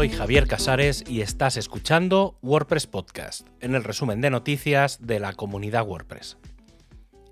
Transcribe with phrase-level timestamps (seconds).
[0.00, 5.34] soy Javier Casares y estás escuchando WordPress Podcast, en el resumen de noticias de la
[5.34, 6.38] comunidad WordPress.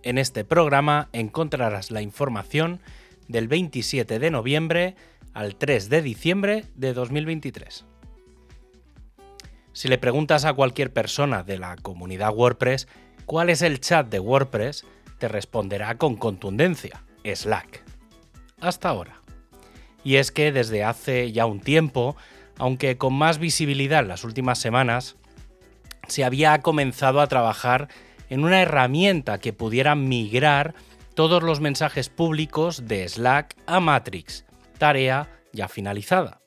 [0.02, 2.82] En este programa encontrarás la información
[3.26, 4.96] del 27 de noviembre
[5.32, 7.86] al 3 de diciembre de 2023.
[9.72, 12.86] Si le preguntas a cualquier persona de la comunidad WordPress
[13.25, 14.85] cuál es el chat de WordPress,
[15.16, 17.82] te responderá con contundencia, Slack.
[18.61, 19.22] Hasta ahora.
[20.04, 22.14] Y es que desde hace ya un tiempo,
[22.58, 25.17] aunque con más visibilidad en las últimas semanas,
[26.08, 27.89] se había comenzado a trabajar
[28.29, 30.75] en una herramienta que pudiera migrar
[31.14, 34.44] todos los mensajes públicos de Slack a Matrix,
[34.78, 36.41] tarea ya finalizada.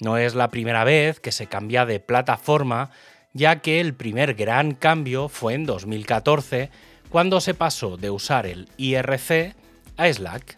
[0.00, 2.90] No es la primera vez que se cambia de plataforma,
[3.32, 6.70] ya que el primer gran cambio fue en 2014,
[7.08, 9.54] cuando se pasó de usar el IRC
[9.96, 10.56] a Slack.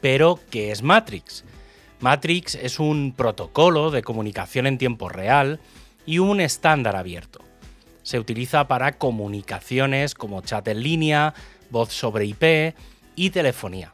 [0.00, 1.44] Pero, ¿qué es Matrix?
[2.00, 5.60] Matrix es un protocolo de comunicación en tiempo real
[6.04, 7.40] y un estándar abierto.
[8.02, 11.34] Se utiliza para comunicaciones como chat en línea,
[11.70, 12.76] voz sobre IP
[13.16, 13.92] y telefonía.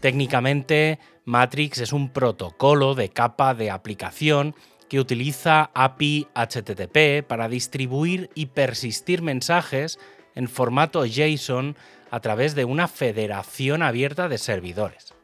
[0.00, 4.54] Técnicamente, Matrix es un protocolo de capa de aplicación
[4.88, 9.98] que utiliza API HTTP para distribuir y persistir mensajes
[10.34, 11.76] en formato JSON
[12.10, 15.14] a través de una federación abierta de servidores.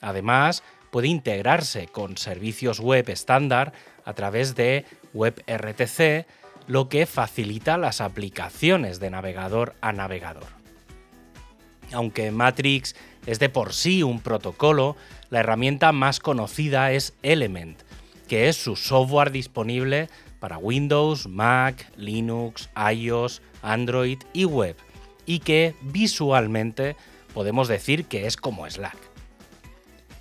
[0.00, 3.72] Además, puede integrarse con servicios web estándar
[4.04, 6.26] a través de WebRTC,
[6.66, 10.46] lo que facilita las aplicaciones de navegador a navegador.
[11.92, 12.94] Aunque Matrix
[13.26, 14.96] es de por sí un protocolo,
[15.30, 17.80] la herramienta más conocida es Element,
[18.28, 24.76] que es su software disponible para Windows, Mac, Linux, iOS, Android y web,
[25.26, 26.96] y que visualmente
[27.34, 29.09] podemos decir que es como Slack.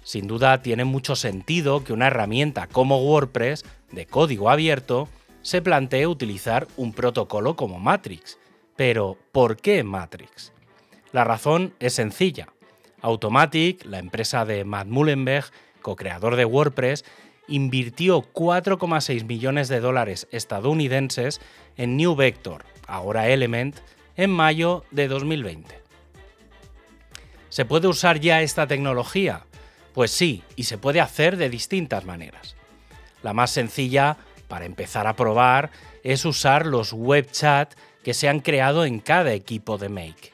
[0.09, 5.07] Sin duda tiene mucho sentido que una herramienta como WordPress, de código abierto,
[5.43, 8.39] se plantee utilizar un protocolo como Matrix.
[8.75, 10.51] Pero, ¿por qué Matrix?
[11.11, 12.47] La razón es sencilla.
[13.01, 15.45] Automatic, la empresa de Matt Mullenberg,
[15.83, 17.05] co-creador de WordPress,
[17.47, 21.39] invirtió 4,6 millones de dólares estadounidenses
[21.77, 23.77] en New Vector, ahora Element,
[24.15, 25.79] en mayo de 2020.
[27.49, 29.45] ¿Se puede usar ya esta tecnología?
[29.99, 32.55] Pues sí, y se puede hacer de distintas maneras.
[33.21, 34.15] La más sencilla,
[34.47, 35.71] para empezar a probar,
[36.05, 40.31] es usar los web chat que se han creado en cada equipo de Make.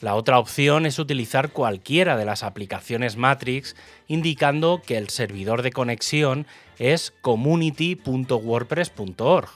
[0.00, 3.74] La otra opción es utilizar cualquiera de las aplicaciones Matrix
[4.06, 6.46] indicando que el servidor de conexión
[6.78, 9.48] es community.wordpress.org.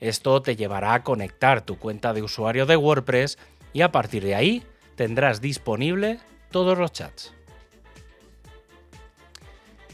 [0.00, 3.38] Esto te llevará a conectar tu cuenta de usuario de WordPress
[3.72, 4.64] y a partir de ahí
[4.96, 6.18] tendrás disponible
[6.50, 7.32] todos los chats.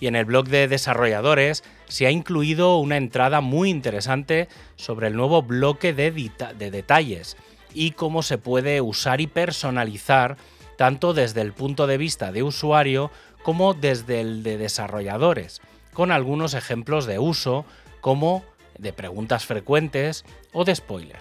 [0.00, 5.16] Y en el blog de desarrolladores se ha incluido una entrada muy interesante sobre el
[5.16, 7.36] nuevo bloque de, de detalles
[7.74, 10.36] y cómo se puede usar y personalizar
[10.76, 13.10] tanto desde el punto de vista de usuario
[13.42, 15.60] como desde el de desarrolladores,
[15.92, 17.64] con algunos ejemplos de uso
[18.00, 18.44] como
[18.78, 21.20] de preguntas frecuentes o de spoiler.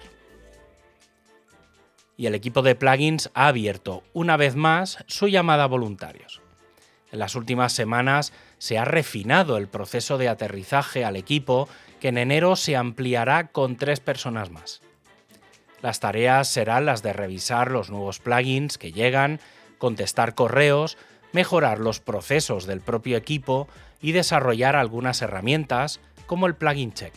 [2.16, 6.40] Y el equipo de plugins ha abierto una vez más su llamada a voluntarios.
[7.10, 11.68] En las últimas semanas se ha refinado el proceso de aterrizaje al equipo
[12.00, 14.82] que en enero se ampliará con tres personas más.
[15.80, 19.40] Las tareas serán las de revisar los nuevos plugins que llegan,
[19.78, 20.98] contestar correos,
[21.32, 23.68] mejorar los procesos del propio equipo
[24.00, 27.14] y desarrollar algunas herramientas como el plugin check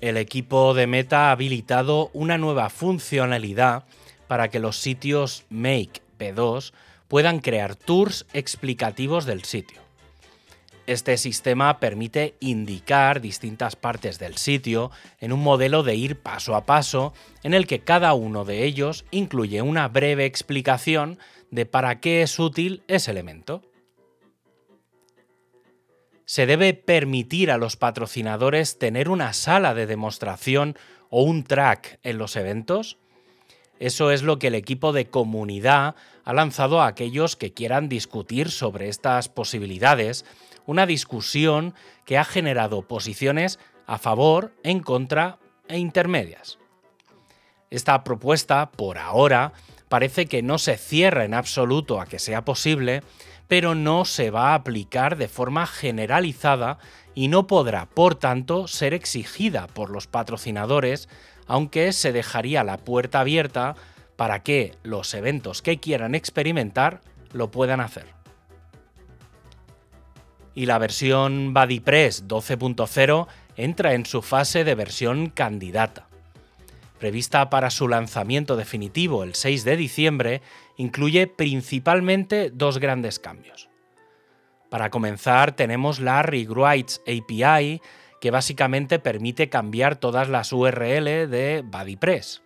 [0.00, 3.84] el equipo de Meta ha habilitado una nueva funcionalidad
[4.28, 6.72] para que los sitios Make P2
[7.08, 9.80] puedan crear tours explicativos del sitio.
[10.86, 16.64] Este sistema permite indicar distintas partes del sitio en un modelo de ir paso a
[16.64, 21.18] paso en el que cada uno de ellos incluye una breve explicación
[21.50, 23.62] de para qué es útil ese elemento
[26.28, 30.76] se debe permitir a los patrocinadores tener una sala de demostración
[31.08, 32.98] o un track en los eventos?
[33.78, 35.94] Eso es lo que el equipo de comunidad
[36.24, 40.24] ha lanzado a aquellos que quieran discutir sobre estas posibilidades,
[40.66, 45.38] una discusión que ha generado posiciones a favor, en contra
[45.68, 46.58] e intermedias.
[47.70, 49.52] Esta propuesta, por ahora,
[49.88, 53.02] parece que no se cierra en absoluto a que sea posible,
[53.46, 56.78] pero no se va a aplicar de forma generalizada
[57.14, 61.08] y no podrá, por tanto, ser exigida por los patrocinadores,
[61.48, 63.74] aunque se dejaría la puerta abierta
[64.14, 67.00] para que los eventos que quieran experimentar
[67.32, 68.18] lo puedan hacer.
[70.58, 76.08] y la versión BuddyPress 12.0 entra en su fase de versión candidata.
[76.98, 80.42] Prevista para su lanzamiento definitivo el 6 de diciembre,
[80.76, 83.68] incluye principalmente dos grandes cambios.
[84.68, 87.80] Para comenzar, tenemos la Rewrites API,
[88.20, 92.42] que básicamente permite cambiar todas las URL de BuddyPress.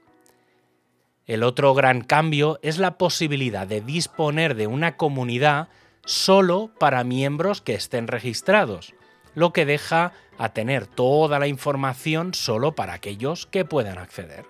[1.26, 5.68] El otro gran cambio es la posibilidad de disponer de una comunidad
[6.04, 8.94] solo para miembros que estén registrados,
[9.34, 14.46] lo que deja a tener toda la información solo para aquellos que puedan acceder.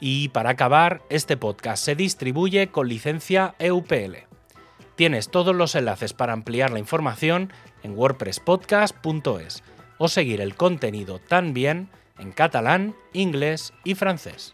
[0.00, 4.29] Y para acabar, este podcast se distribuye con licencia EUPL.
[5.00, 7.50] Tienes todos los enlaces para ampliar la información
[7.82, 9.62] en wordpresspodcast.es
[9.96, 11.88] o seguir el contenido también
[12.18, 14.52] en catalán, inglés y francés.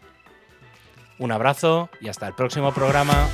[1.19, 3.27] Un abrazo y hasta el próximo programa.